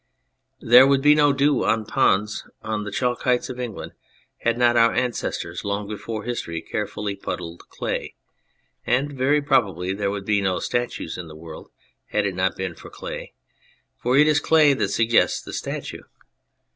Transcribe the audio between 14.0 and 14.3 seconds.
for it